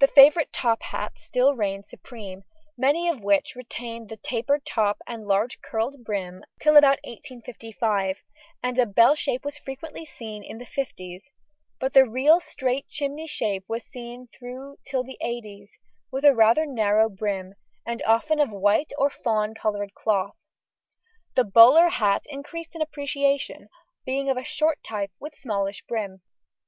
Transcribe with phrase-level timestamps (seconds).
[0.00, 2.42] The favourite top hat still reigned supreme,
[2.76, 8.16] many of which retained the tapered top and large curled brim till about 1855,
[8.60, 11.30] and a bell shape was frequently seen in the fifties,
[11.78, 15.78] but the real straight chimney shape was seen throughout till the eighties,
[16.10, 17.54] with a rather narrow brim,
[17.86, 20.34] and often of white or fawn coloured cloth.
[21.36, 23.68] The bowler hat increased in appreciation,
[24.04, 26.22] being of a short type, with smallish brim.